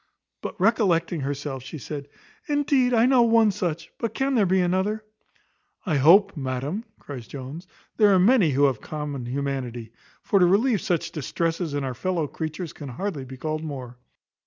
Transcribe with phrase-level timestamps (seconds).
[0.41, 2.07] But recollecting herself, she said,
[2.47, 5.03] "Indeed I know one such; but can there be another?"
[5.85, 9.91] "I hope, madam," cries Jones, "there are many who have common humanity;
[10.23, 13.99] for to relieve such distresses in our fellow creatures, can hardly be called more."